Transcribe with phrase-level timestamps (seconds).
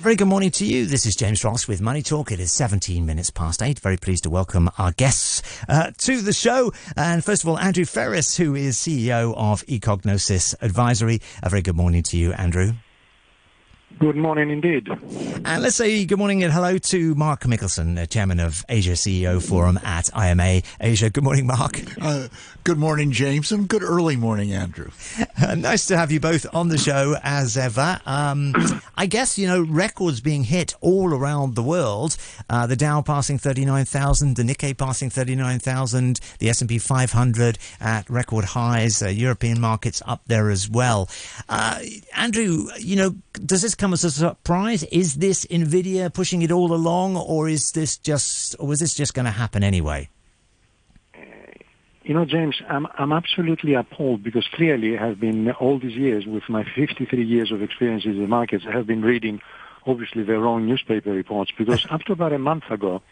[0.00, 0.86] A very good morning to you.
[0.86, 2.32] This is James Ross with Money Talk.
[2.32, 3.78] It is 17 minutes past eight.
[3.80, 6.72] Very pleased to welcome our guests uh, to the show.
[6.96, 11.20] And first of all, Andrew Freris, who is CEO of Ecognosis Advisory.
[11.42, 12.72] A very good morning to you, Andrew.
[14.00, 14.88] Good morning indeed.
[15.44, 19.78] And let's say good morning and hello to Mark Michelson, Chairman of Asia CEO Forum
[19.84, 21.10] at IMA Asia.
[21.10, 21.82] Good morning, Mark.
[22.00, 22.28] Uh,
[22.64, 24.90] good morning, James, and good early morning, Andrew.
[25.42, 27.98] Uh, nice to have you both on the show as ever.
[28.04, 28.54] Um,
[28.94, 32.18] I guess, you know, records being hit all around the world.
[32.50, 39.02] Uh, the Dow passing 39,000, the Nikkei passing 39,000, the S&P 500 at record highs,
[39.02, 41.08] uh, European markets up there as well.
[41.48, 41.80] Uh,
[42.14, 44.84] Andrew, you know, does this come as a surprise?
[44.84, 49.14] Is this Nvidia pushing it all along, or is this just, or was this just
[49.14, 50.08] going to happen anyway?
[52.02, 56.26] You know, James, I'm I'm absolutely appalled because clearly I have been all these years
[56.26, 59.40] with my 53 years of experience in the markets, I have been reading
[59.86, 63.02] obviously the wrong newspaper reports because up to about a month ago,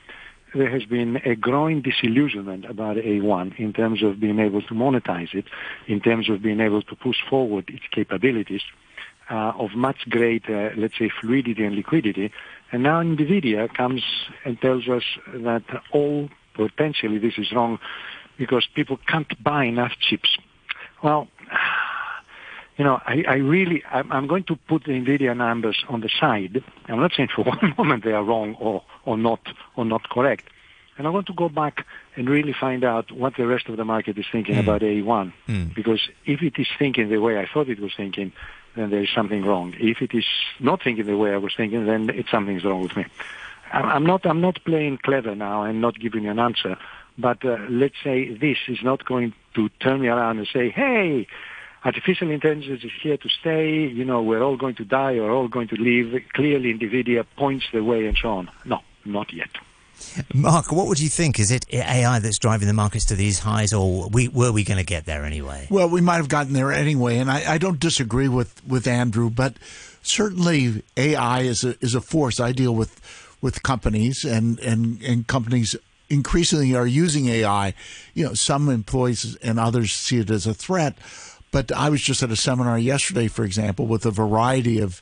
[0.55, 5.35] there has been a growing disillusionment about AI in terms of being able to monetize
[5.35, 5.45] it,
[5.87, 8.63] in terms of being able to push forward its capabilities
[9.31, 12.33] Uh, of much greater, let's say, fluidity and liquidity.
[12.73, 14.03] And now NVIDIA comes
[14.47, 15.03] and tells us
[15.35, 17.79] that all potentially this is wrong
[18.39, 20.39] because people can't buy enough chips.
[21.03, 21.29] Well,
[22.79, 26.09] you know, I, I really, I'm, I'm going to put the NVIDIA numbers on the
[26.09, 26.63] side.
[26.87, 29.41] I'm not saying for one moment they are wrong or, or not,
[29.77, 30.45] or not correct.
[30.99, 33.85] And I want to go back and really find out what the rest of the
[33.85, 34.61] market is thinking mm.
[34.61, 35.33] about AI.
[35.49, 35.75] Mm.
[35.75, 38.33] Because if it is thinking the way I thought it was thinking,
[38.75, 39.75] then there is something wrong.
[39.79, 40.27] If it is
[40.59, 43.07] not thinking the way I was thinking, then it's something's wrong with me.
[43.73, 46.77] I'm not, I'm not playing clever now and not giving you an answer.
[47.17, 51.27] But uh, let's say this is not going to turn me around and say, hey,
[51.85, 53.87] artificial intelligence is here to stay.
[53.87, 56.23] You know, we're all going to die or all going to leave.
[56.33, 58.51] Clearly, NVIDIA points the way and so on.
[58.65, 59.51] No, not yet.
[60.35, 61.39] Mark, what would you think?
[61.39, 64.79] Is it AI that's driving the markets to these highs, or we, were we going
[64.79, 65.67] to get there anyway?
[65.71, 69.31] Well, we might have gotten there anyway, and I, I don't disagree with, with Andrew,
[69.31, 69.55] but
[70.03, 72.41] certainly AI is a is a force.
[72.41, 73.01] I deal with
[73.41, 75.77] with companies, and and and companies
[76.11, 77.75] increasingly are using AI.
[78.15, 80.97] You know, some employees and others see it as a threat.
[81.51, 85.01] But I was just at a seminar yesterday, for example, with a variety of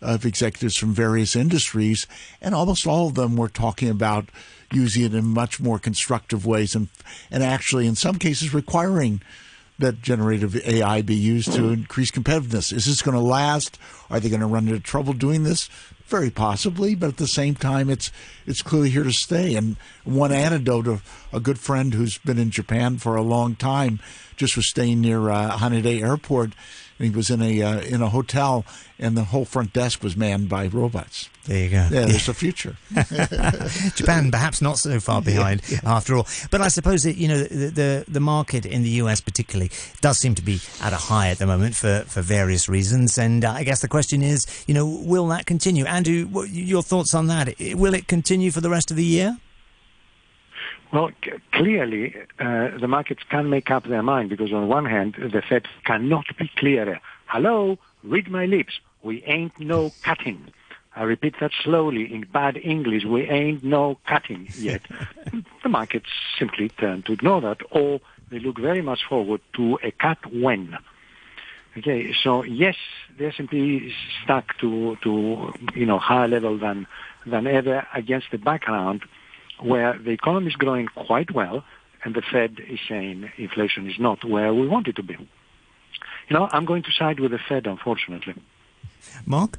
[0.00, 2.06] of executives from various industries,
[2.40, 4.28] and almost all of them were talking about
[4.72, 6.88] using it in much more constructive ways, and
[7.30, 9.20] and actually, in some cases, requiring
[9.78, 12.72] that generative AI be used to increase competitiveness.
[12.72, 13.78] Is this going to last?
[14.10, 15.68] Are they going to run into trouble doing this?
[16.06, 18.10] Very possibly, but at the same time, it's
[18.46, 19.54] it's clearly here to stay.
[19.54, 24.00] And one anecdote of a good friend who's been in Japan for a long time
[24.36, 26.52] just was staying near uh, Haneda Airport
[26.98, 28.64] he was in a uh, in a hotel,
[28.98, 31.28] and the whole front desk was manned by robots.
[31.44, 31.76] There you go.
[31.76, 32.76] Yeah, there's a future.
[33.94, 35.96] Japan, perhaps not so far behind yeah, yeah.
[35.96, 36.26] after all.
[36.50, 39.70] But I suppose that you know the, the, the market in the US particularly
[40.00, 43.16] does seem to be at a high at the moment for for various reasons.
[43.16, 45.84] And uh, I guess the question is, you know, will that continue?
[45.86, 47.54] Andrew, what, your thoughts on that?
[47.74, 49.38] Will it continue for the rest of the year?
[50.92, 55.16] Well, c- clearly, uh, the markets can make up their mind because on one hand,
[55.18, 57.00] the Fed cannot be clearer.
[57.26, 58.80] Hello, read my lips.
[59.02, 60.52] We ain't no cutting.
[60.96, 63.04] I repeat that slowly in bad English.
[63.04, 64.82] We ain't no cutting yet.
[65.62, 68.00] the markets simply turn to ignore that or
[68.30, 70.76] they look very much forward to a cut when.
[71.76, 72.74] Okay, so yes,
[73.16, 73.92] the S&P is
[74.24, 76.86] stuck to, to, you know, higher level than,
[77.26, 79.02] than ever against the background
[79.60, 81.64] where the economy is growing quite well
[82.04, 85.14] and the Fed is saying inflation is not where we want it to be.
[86.28, 88.34] You know, I'm going to side with the Fed, unfortunately.
[89.26, 89.58] Mark?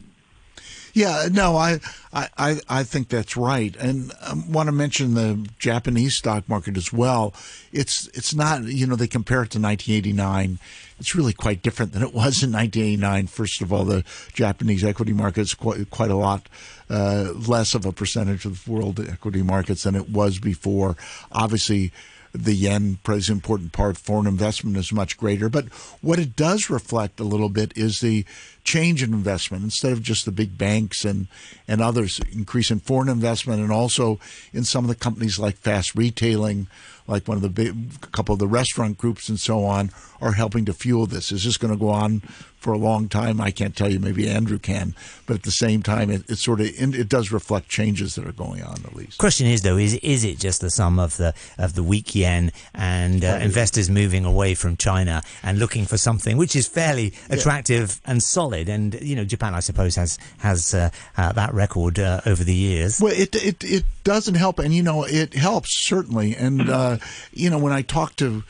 [0.93, 1.79] Yeah, no, I,
[2.13, 6.91] I, I think that's right, and I want to mention the Japanese stock market as
[6.91, 7.33] well.
[7.71, 10.59] It's it's not you know they compare it to 1989.
[10.99, 13.27] It's really quite different than it was in 1989.
[13.27, 14.03] First of all, the
[14.33, 16.49] Japanese equity market is quite quite a lot
[16.89, 20.97] uh, less of a percentage of the world equity markets than it was before.
[21.31, 21.91] Obviously
[22.33, 23.97] the yen plays an important part.
[23.97, 25.49] Foreign investment is much greater.
[25.49, 25.67] But
[26.01, 28.25] what it does reflect a little bit is the
[28.63, 29.63] change in investment.
[29.63, 31.27] Instead of just the big banks and,
[31.67, 34.19] and others, increase in foreign investment and also
[34.53, 36.67] in some of the companies like fast retailing,
[37.07, 39.91] like one of the big, a couple of the restaurant groups and so on,
[40.21, 41.31] are helping to fuel this.
[41.31, 42.21] Is this going to go on
[42.59, 43.39] for a long time.
[43.39, 44.93] I can't tell you, maybe Andrew can,
[45.25, 48.33] but at the same time, it, it sort of it does reflect changes that are
[48.33, 49.17] going on at least.
[49.17, 52.51] Question is though, is is it just the sum of the of the weak yen
[52.73, 57.99] and uh, investors moving away from China and looking for something which is fairly attractive
[58.03, 58.11] yeah.
[58.11, 58.48] and solid?
[58.53, 62.53] And you know, Japan, I suppose, has has uh, uh, that record uh, over the
[62.53, 62.99] years.
[62.99, 66.35] Well, it it it doesn't help, and you know, it helps certainly.
[66.35, 66.97] And uh,
[67.31, 68.43] you know, when I talk to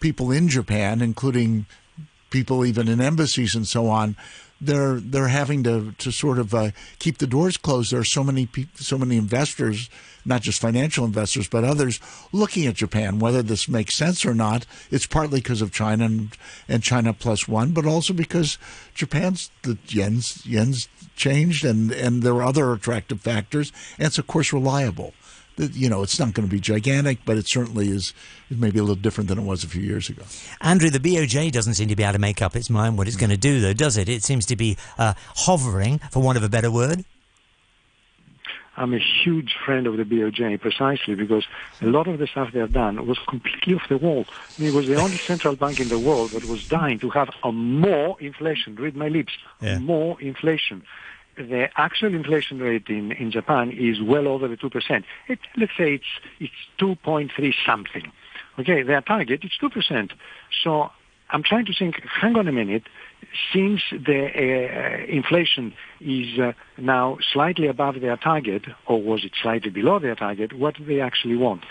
[0.00, 1.66] people in Japan, including
[2.30, 4.16] people even in embassies and so on,
[4.62, 7.92] they're they're having to to sort of uh, keep the doors closed.
[7.92, 9.90] There are so many people, so many investors,
[10.24, 12.00] not just financial investors, but others
[12.32, 13.18] looking at Japan.
[13.18, 16.36] Whether this makes sense or not, it's partly because of China and,
[16.68, 18.56] and China plus one, but also because
[18.94, 24.26] Japan's the yen's yen's changed, and and there are other attractive factors, and it's of
[24.28, 25.12] course reliable
[25.56, 28.14] you know, it's not going to be gigantic, but it certainly is
[28.50, 30.22] maybe a little different than it was a few years ago.
[30.60, 33.16] Andrew, the BOJ doesn't seem to be able to make up its mind what it's
[33.16, 34.08] going to do, though, does it?
[34.08, 37.04] It seems to be uh, hovering, for want of a better word.
[38.76, 41.44] I'm a huge friend of the BOJ precisely because
[41.82, 44.24] a lot of the stuff they have done was completely off the wall.
[44.28, 47.10] I mean, it was the only central bank in the world that was dying to
[47.10, 48.76] have a more inflation.
[48.76, 49.34] Read my lips.
[49.60, 49.78] Yeah.
[49.78, 50.84] More inflation
[51.36, 55.04] the actual inflation rate in, in Japan is well over the 2%.
[55.28, 56.04] It, let's say it's,
[56.40, 58.12] it's 2.3 something.
[58.58, 60.10] Okay, their target is 2%.
[60.62, 60.90] So
[61.30, 62.84] I'm trying to think, hang on a minute,
[63.52, 69.70] since the uh, inflation is uh, now slightly above their target, or was it slightly
[69.70, 71.64] below their target, what do they actually want?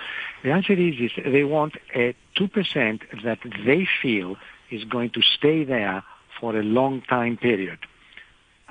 [0.44, 4.38] The answer is, is they want a 2% that they feel
[4.72, 6.04] is going to stay there
[6.40, 7.78] for a long time period.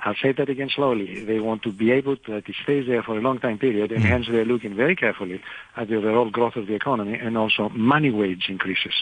[0.03, 1.23] I'll say that again slowly.
[1.23, 3.91] They want to be able to, that it stays there for a long time period,
[3.91, 4.07] and mm.
[4.07, 5.41] hence they're looking very carefully
[5.77, 8.93] at the overall growth of the economy and also money wage increases.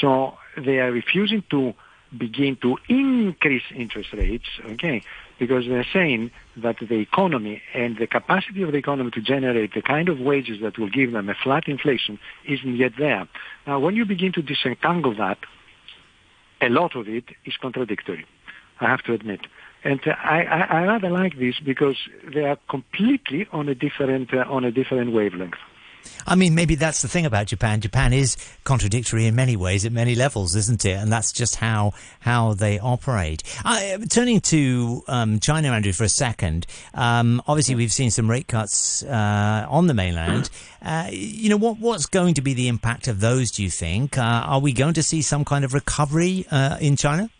[0.00, 1.74] So they are refusing to
[2.16, 5.02] begin to increase interest rates, okay,
[5.38, 9.82] because they're saying that the economy and the capacity of the economy to generate the
[9.82, 13.26] kind of wages that will give them a flat inflation isn't yet there.
[13.66, 15.38] Now, when you begin to disentangle that,
[16.60, 18.26] a lot of it is contradictory,
[18.80, 19.40] I have to admit.
[19.84, 21.96] And I, I, I rather like this because
[22.32, 25.58] they are completely on a different uh, on a different wavelength.
[26.26, 27.80] I mean, maybe that's the thing about Japan.
[27.80, 30.92] Japan is contradictory in many ways, at many levels, isn't it?
[30.92, 33.42] And that's just how how they operate.
[33.64, 36.66] Uh, turning to um, China, Andrew, for a second.
[36.94, 40.50] Um, obviously, we've seen some rate cuts uh, on the mainland.
[40.82, 43.52] Uh, you know, what what's going to be the impact of those?
[43.52, 44.18] Do you think?
[44.18, 47.30] Uh, are we going to see some kind of recovery uh, in China?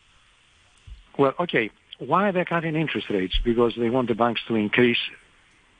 [1.18, 1.68] Well, okay.
[2.06, 3.38] Why are they cutting interest rates?
[3.44, 4.98] Because they want the banks to increase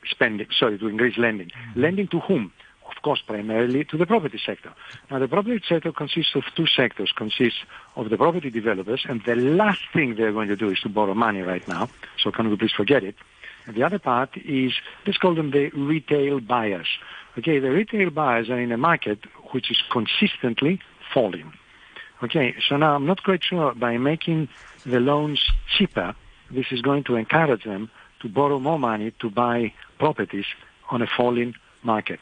[0.09, 1.49] spending, sorry, to increase lending.
[1.49, 1.81] Mm-hmm.
[1.81, 2.53] Lending to whom?
[2.89, 4.73] Of course, primarily to the property sector.
[5.09, 7.11] Now, the property sector consists of two sectors.
[7.15, 7.59] Consists
[7.95, 11.13] of the property developers, and the last thing they're going to do is to borrow
[11.13, 11.89] money right now.
[12.21, 13.15] So can we please forget it?
[13.65, 14.73] And the other part is,
[15.05, 16.87] let's call them the retail buyers.
[17.37, 19.19] Okay, the retail buyers are in a market
[19.51, 20.79] which is consistently
[21.13, 21.53] falling.
[22.23, 24.47] Okay, so now I'm not quite sure by making
[24.85, 25.43] the loans
[25.77, 26.15] cheaper,
[26.49, 27.91] this is going to encourage them
[28.21, 30.45] to borrow more money to buy properties
[30.89, 31.53] on a falling
[31.83, 32.19] market.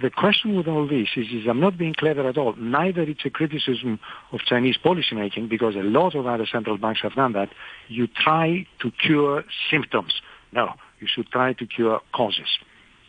[0.00, 2.54] The question with all this is, is I'm not being clever at all.
[2.56, 3.98] Neither it's a criticism
[4.30, 7.50] of Chinese policymaking because a lot of other central banks have done that.
[7.88, 10.20] You try to cure symptoms.
[10.52, 12.58] No, you should try to cure causes.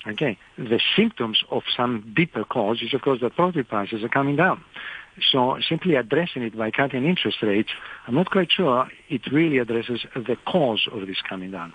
[0.08, 4.36] Okay, the symptoms of some deeper cause is of course that property prices are coming
[4.36, 4.64] down.
[5.32, 7.70] So simply addressing it by cutting interest rates,
[8.08, 11.74] I'm not quite sure it really addresses the cause of this coming down,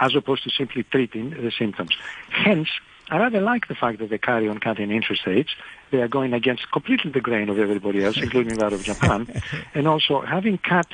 [0.00, 1.96] as opposed to simply treating the symptoms.
[2.30, 2.68] Hence,
[3.08, 5.50] I rather like the fact that they carry on cutting interest rates.
[5.90, 9.42] They are going against completely the grain of everybody else, including that of Japan.
[9.74, 10.86] and also, having cut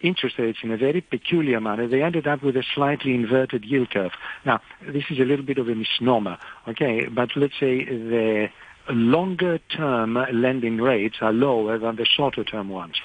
[0.00, 3.90] interest rates in a very peculiar manner, they ended up with a slightly inverted yield
[3.90, 4.12] curve.
[4.44, 8.48] Now, this is a little bit of a misnomer, okay, but let's say the
[8.90, 12.96] longer term lending rates are lower than the shorter term ones.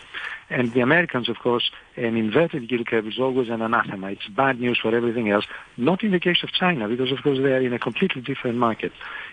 [0.50, 4.12] And the Americans, of course, an inverted yield curve is always an anathema.
[4.12, 5.46] It's bad news for everything else.
[5.78, 8.58] Not in the case of China, because of course they are in a completely different
[8.58, 8.92] market.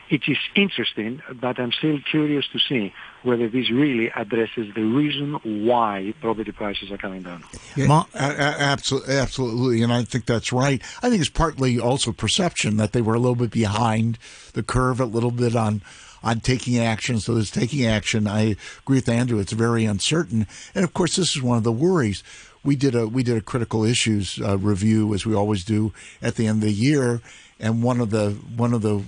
[0.08, 5.34] It is interesting, but I'm still curious to see whether this really addresses the reason
[5.66, 7.44] why property prices are coming down.
[7.76, 10.82] Yeah, absolutely, absolutely, and I think that's right.
[11.02, 14.18] I think it's partly also perception that they were a little bit behind
[14.54, 15.82] the curve, a little bit on
[16.22, 17.20] on taking action.
[17.20, 18.26] So there's taking action.
[18.26, 19.38] I agree with Andrew.
[19.38, 20.46] It's very uncertain.
[20.74, 22.22] And of course, this is one of the worries.
[22.62, 26.34] We did a we did a critical issues uh, review as we always do at
[26.34, 27.22] the end of the year,
[27.58, 29.02] and one of the one of the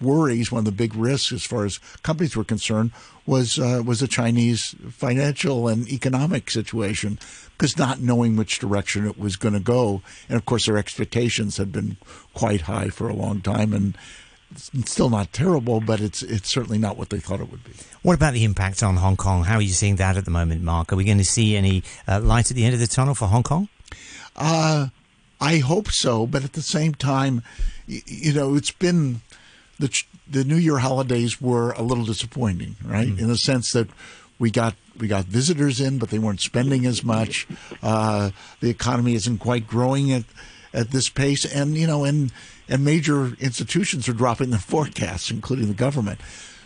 [0.00, 2.92] worries, one of the big risks as far as companies were concerned,
[3.26, 7.18] was uh, was the Chinese financial and economic situation,
[7.56, 11.58] because not knowing which direction it was going to go, and of course their expectations
[11.58, 11.96] had been
[12.32, 13.96] quite high for a long time, and
[14.52, 17.72] it's still not terrible, but it's it's certainly not what they thought it would be.
[18.02, 19.44] What about the impact on Hong Kong?
[19.44, 20.92] How are you seeing that at the moment, Mark?
[20.92, 23.26] Are we going to see any uh, light at the end of the tunnel for
[23.26, 23.68] Hong Kong?
[24.36, 24.88] Uh,
[25.40, 27.42] I hope so, but at the same time,
[27.86, 29.20] you, you know, it's been
[29.78, 33.08] the the New Year holidays were a little disappointing, right?
[33.08, 33.20] Mm.
[33.20, 33.88] In the sense that
[34.38, 37.46] we got we got visitors in, but they weren't spending as much.
[37.82, 40.24] Uh, the economy isn't quite growing at
[40.72, 42.32] at this pace, and you know, and
[42.68, 46.20] and major institutions are dropping their forecasts, including the government.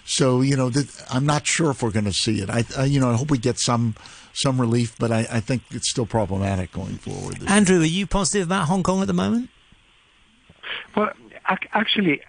[0.04, 2.48] So you know, th- I'm not sure if we're going to see it.
[2.48, 3.94] I, I, you know I hope we get some
[4.32, 7.38] some relief, but I, I think it's still problematic going forward.
[7.46, 9.50] Andrew, are you positive about Hong Kong at the moment?
[10.96, 11.10] Well,
[11.74, 12.20] actually,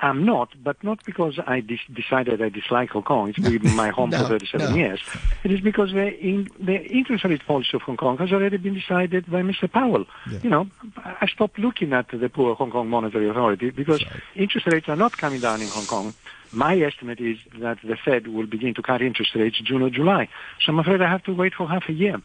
[0.00, 3.28] I'm not, but not because I decided I dislike Hong Kong.
[3.28, 4.76] It's been my home no, for 37 no.
[4.76, 5.00] years.
[5.44, 8.74] It is because the, in, the interest rate policy of Hong Kong has already been
[8.74, 9.70] decided by Mr.
[9.70, 10.04] Powell.
[10.30, 10.40] Yeah.
[10.42, 14.20] You know, I stopped looking at the poor Hong Kong Monetary Authority because right.
[14.34, 16.14] interest rates are not coming down in Hong Kong.
[16.52, 20.28] My estimate is that the Fed will begin to cut interest rates June or July.
[20.64, 22.20] So I'm afraid I have to wait for half a year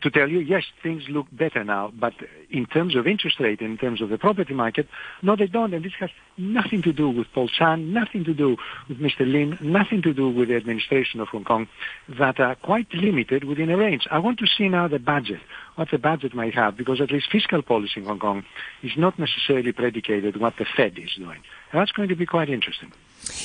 [0.00, 2.14] to tell you, yes, things look better now, but
[2.50, 4.88] in terms of interest rate, in terms of the property market,
[5.22, 5.74] no, they don't.
[5.74, 8.56] And this has nothing to do with Paul Chan, nothing to do
[8.88, 9.20] with Mr.
[9.20, 11.68] Lim, nothing to do with the administration of Hong Kong,
[12.08, 14.06] that are quite limited within a range.
[14.10, 15.40] I want to see now the budget,
[15.76, 18.44] what the budget might have, because at least fiscal policy in Hong Kong
[18.82, 21.42] is not necessarily predicated what the Fed is doing.
[21.72, 22.92] And that's going to be quite interesting.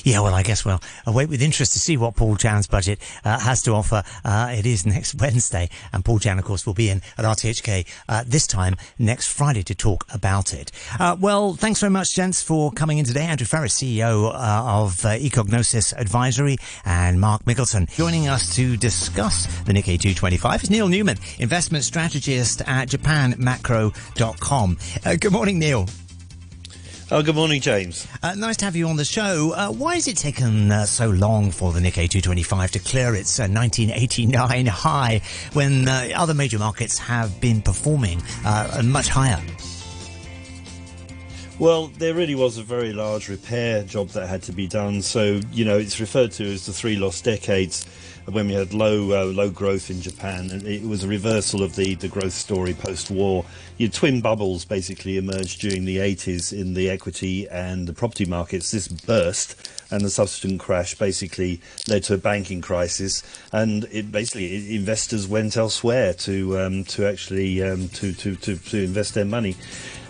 [0.03, 3.39] Yeah, well, I guess we'll wait with interest to see what Paul Chan's budget uh,
[3.39, 4.03] has to offer.
[4.24, 7.86] Uh, it is next Wednesday, and Paul Chan, of course, will be in at RTHK
[8.10, 10.72] uh, this time next Friday to talk about it.
[11.00, 13.25] Uh, well, thanks very much, gents, for coming in today.
[13.25, 17.88] Andrew Freris, CEO uh, of uh, Ecognosis Advisory, and Mark Michelson.
[17.88, 24.77] joining us to discuss the Nikkei 225 is Neil Newman, investment strategist at JapanMacro.com.
[25.19, 25.88] good morning, Neil.
[27.10, 28.06] Oh, good morning, James.
[28.22, 29.54] Uh, nice to have you on the show.
[29.54, 33.40] Uh, why has it taken uh, so long for the Nikkei 225 to clear its
[33.40, 35.22] 1989 uh, high
[35.54, 39.42] when uh, other major markets have been performing uh, much higher?
[41.60, 45.02] Well, there really was a very large repair job that had to be done.
[45.02, 47.86] So, you know, it's referred to as the three lost decades
[48.29, 51.75] when we had low uh, low growth in Japan, and it was a reversal of
[51.75, 53.46] the, the growth story post-war.
[53.77, 58.72] Your twin bubbles basically emerged during the 80s in the equity and the property markets.
[58.72, 59.55] This burst,
[59.91, 65.55] and the subsequent crash basically led to a banking crisis, and it basically investors went
[65.55, 69.55] elsewhere to um, to actually um, to, to, to to invest their money.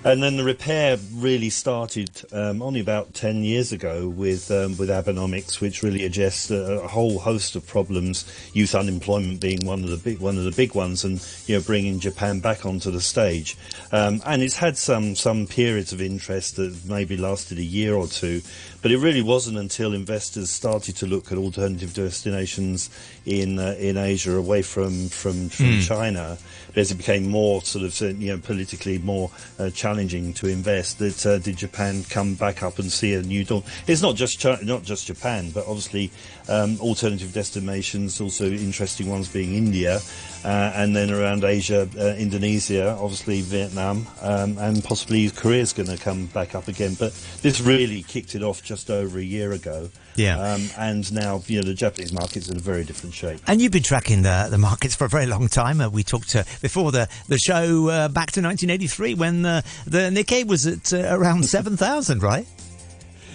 [0.04, 4.89] And then the repair really started um, only about 10 years ago with um, with
[4.89, 9.89] Abenomics, which really addressed a, a, whole host of problems, youth unemployment being one of
[9.89, 13.01] the big one of the big ones, and you know bringing Japan back onto the
[13.01, 13.58] stage.
[13.92, 18.08] Um, and it's had some some periods of interest that maybe lasted a year or
[18.08, 18.42] two,
[18.82, 22.89] but it really wasn't until investors started to look at alternative destinations
[23.25, 25.88] in uh, in Asia away from from, from mm.
[25.88, 26.38] China
[26.75, 29.87] as it became more sort of you know politically more uh, challenging
[30.34, 34.01] to invest that uh, did Japan come back up and see a new dawn it's
[34.01, 36.12] not just China, not just Japan but obviously
[36.50, 40.00] um, alternative destinations also interesting ones being India
[40.48, 45.89] uh, and then around Asia, uh, Indonesia, obviously Vietnam, um, and possibly Korea is going
[45.89, 46.94] to come back up again.
[46.94, 49.89] But this really kicked it off just over a year ago.
[50.17, 50.39] Yeah.
[50.39, 53.39] Um, and now, you know, the Japanese market's in a very different shape.
[53.47, 55.79] And you've been tracking the, the markets for a very long time.
[55.79, 60.09] Uh, we talked uh, before the, the show uh, back to 1983 when uh, the
[60.09, 62.47] Nikkei was at around 7,000, right?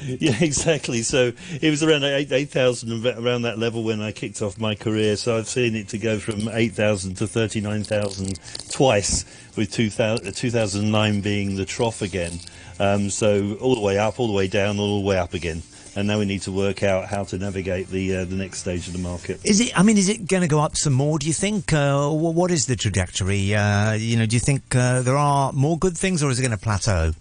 [0.05, 1.03] yeah, exactly.
[1.03, 5.17] So it was around 8,000, 8, around that level when I kicked off my career.
[5.17, 9.25] So I've seen it to go from 8,000 to 39,000 twice,
[9.57, 12.41] with 2000, 2009 being the trough again.
[12.81, 15.63] Um, so all the way up, all the way down, all the way up again.
[15.95, 18.87] And now we need to work out how to navigate the uh, the next stage
[18.87, 19.45] of the market.
[19.45, 19.79] Is it?
[19.79, 21.19] I mean, is it going to go up some more?
[21.19, 21.73] Do you think?
[21.73, 23.55] Uh, what is the trajectory?
[23.55, 26.43] Uh, you know, do you think uh, there are more good things, or is it
[26.43, 27.13] going to plateau?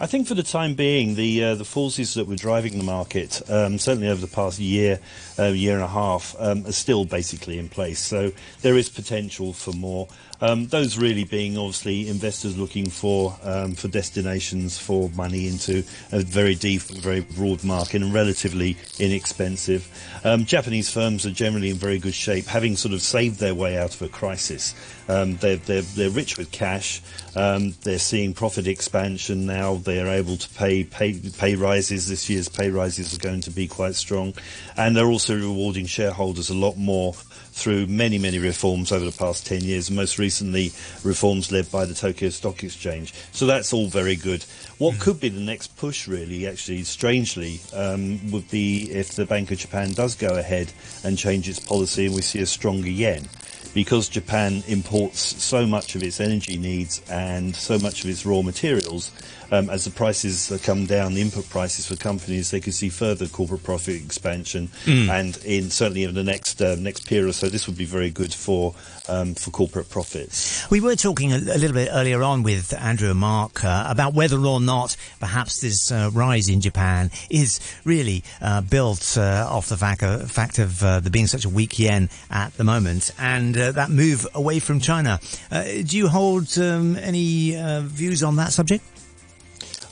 [0.00, 3.40] I think for the time being, the uh, the forces that were driving the market,
[3.48, 4.98] um, certainly over the past year,
[5.38, 8.00] uh, year and a half, um, are still basically in place.
[8.00, 8.32] So
[8.62, 10.08] there is potential for more.
[10.44, 15.78] Um, those really being obviously investors looking for um, for destinations for money into
[16.12, 19.88] a very deep, very broad market and relatively inexpensive.
[20.22, 23.78] Um, Japanese firms are generally in very good shape, having sort of saved their way
[23.78, 24.74] out of a crisis.
[25.08, 27.00] Um, they're, they're, they're rich with cash.
[27.34, 29.76] Um, they're seeing profit expansion now.
[29.76, 32.06] They're able to pay, pay pay rises.
[32.10, 34.34] This year's pay rises are going to be quite strong,
[34.76, 37.14] and they're also rewarding shareholders a lot more
[37.54, 41.94] through many, many reforms over the past 10 years, most recently reforms led by the
[41.94, 43.14] Tokyo Stock Exchange.
[43.32, 44.44] So that's all very good.
[44.78, 49.50] What could be the next push, really, actually, strangely, um, would be if the Bank
[49.50, 50.72] of Japan does go ahead
[51.04, 53.28] and change its policy and we see a stronger yen
[53.74, 58.40] because Japan imports so much of its energy needs and so much of its raw
[58.40, 59.10] materials,
[59.50, 63.26] um, as the prices come down, the input prices for companies, they could see further
[63.26, 65.10] corporate profit expansion, Hmm.
[65.10, 68.10] and in certainly in the next uh, next period or so, this would be very
[68.10, 68.74] good for
[69.08, 70.68] um, for corporate profits.
[70.70, 74.14] We were talking a, a little bit earlier on with Andrew and Mark uh, about
[74.14, 79.68] whether or not perhaps this uh, rise in Japan is really uh, built uh, off
[79.68, 83.10] the fact of, fact of uh, there being such a weak yen at the moment
[83.18, 85.20] and uh, that move away from China.
[85.50, 88.84] Uh, do you hold um, any uh, views on that subject?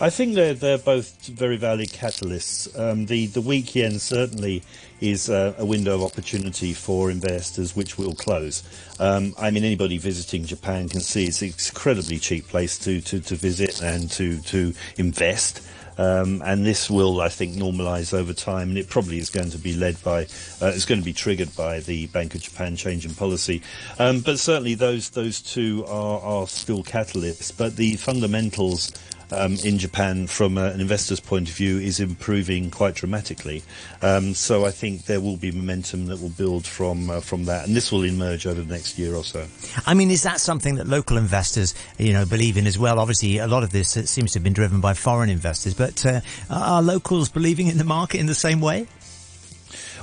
[0.02, 2.66] I think they're they're both very valid catalysts.
[2.76, 4.64] Um, the the weak yen certainly
[5.00, 8.64] is a window of opportunity for investors, which will close.
[8.98, 13.20] Um, I mean, anybody visiting Japan can see it's an incredibly cheap place to, to,
[13.20, 15.62] to visit and to to invest.
[15.98, 19.58] Um, and this will, I think, normalise over time, and it probably is going to
[19.58, 20.22] be led by,
[20.62, 23.62] uh, it's going to be triggered by the Bank of Japan change in policy.
[23.98, 27.56] Um, but certainly, those those two are, are still catalysts.
[27.56, 28.90] But the fundamentals
[29.32, 33.62] um, in Japan, from uh, an investor's point of view, is improving quite dramatically.
[34.00, 37.66] Um, so I think there will be momentum that will build from uh, from that,
[37.66, 39.46] and this will emerge over the next year or so.
[39.86, 42.98] I mean, is that something that local investors, you know, believe in as well?
[42.98, 46.04] Obviously, a lot of this uh, seems to have been driven by foreign investors, but
[46.04, 46.20] uh,
[46.50, 48.86] are locals believing in the market in the same way?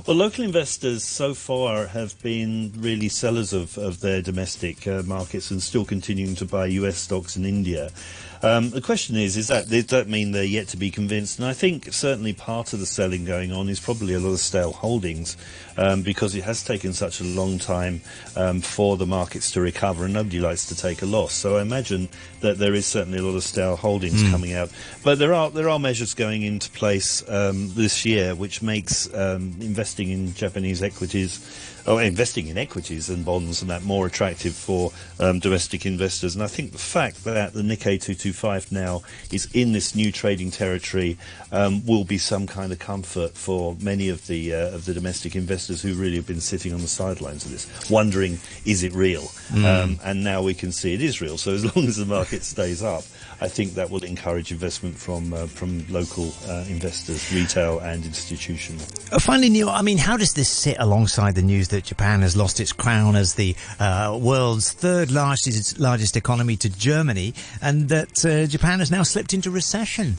[0.08, 5.52] Well, local investors so far have been really sellers of, of their domestic uh, markets
[5.52, 7.92] and still continuing to buy US stocks in India.
[8.42, 11.40] Um, the question is, is that does that mean they're yet to be convinced?
[11.40, 14.40] And I think certainly part of the selling going on is probably a lot of
[14.40, 15.36] stale holdings
[15.78, 18.02] um, because it has taken such a long time
[18.38, 21.34] um, for the markets to recover, and nobody likes to take a loss.
[21.34, 22.08] So I imagine
[22.40, 24.70] that there is certainly a lot of stale holdings coming out.
[25.04, 29.56] But there are there are measures going into place um, this year which makes um,
[29.60, 31.40] investing in Japanese equities
[31.88, 36.36] or investing in equities and bonds and that more attractive for um, domestic investors.
[36.36, 38.29] And I think the fact that the Nikkei 225
[38.72, 41.18] now is in this new trading territory
[41.52, 45.36] um, will be some kind of comfort for many of the uh, of the domestic
[45.36, 49.30] investors who really have been sitting on the sidelines of this, wondering is it real?
[49.54, 51.38] Um, and now we can see it is real.
[51.38, 53.04] So as long as the market stays up,
[53.42, 58.82] I think that will encourage investment from uh, from local uh, investors, retail and institutional.
[59.12, 62.36] Uh, Finally, Neil, I mean, how does this sit alongside the news that Japan has
[62.36, 68.26] lost its crown as the uh, world's third largest largest economy to Germany, and that
[68.26, 70.18] uh, Japan has now slipped into recession?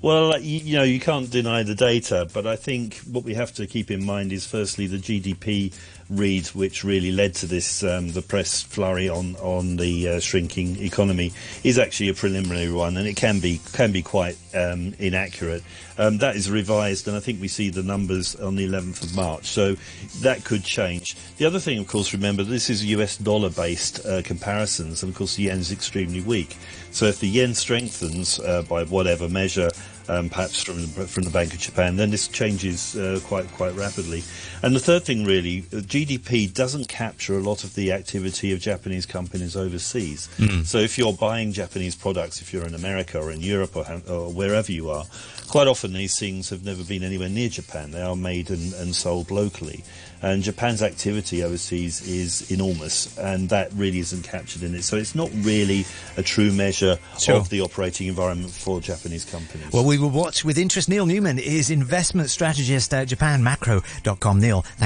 [0.00, 3.52] Well, you, you know, you can't deny the data, but I think what we have
[3.54, 5.74] to keep in mind is firstly the GDP
[6.10, 10.82] read, which really led to this, um, the press flurry on on the uh, shrinking
[10.82, 11.32] economy,
[11.64, 15.62] is actually a preliminary one, and it can be can be quite um, inaccurate.
[15.98, 19.16] Um, that is revised, and I think we see the numbers on the 11th of
[19.16, 19.76] March, so
[20.20, 21.16] that could change.
[21.38, 25.18] The other thing, of course, remember this is US dollar based uh, comparisons, and of
[25.18, 26.56] course the yen is extremely weak.
[26.90, 29.70] So if the yen strengthens uh, by whatever measure,
[30.08, 33.74] um, perhaps from the, from the Bank of Japan, then this changes uh, quite quite
[33.74, 34.22] rapidly.
[34.62, 38.60] And the third thing, really, uh, GDP doesn't capture a lot of the activity of
[38.60, 40.28] Japanese companies overseas.
[40.64, 44.32] So if you're buying Japanese products, if you're in America or in Europe or, or
[44.32, 45.04] wherever you are,
[45.48, 47.90] quite often these things have never been anywhere near Japan.
[47.90, 49.84] They are made and, and sold locally.
[50.22, 54.82] And Japan's activity overseas is enormous, and that really isn't captured in it.
[54.82, 57.36] So it's not really a true measure Sure.
[57.36, 59.72] of the operating environment for Japanese companies.
[59.72, 60.88] Well, we will watch with interest.
[60.88, 64.40] Neil Newman is investment strategist at japanmacro.com.
[64.40, 64.76] Neil, thank